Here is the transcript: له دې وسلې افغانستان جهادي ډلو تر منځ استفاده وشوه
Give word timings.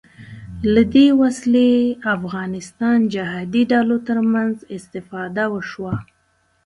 له 0.73 0.81
دې 0.93 1.07
وسلې 1.21 1.71
افغانستان 2.15 2.97
جهادي 3.13 3.63
ډلو 3.71 3.97
تر 4.07 4.17
منځ 4.33 4.55
استفاده 4.77 5.43
وشوه 5.53 5.95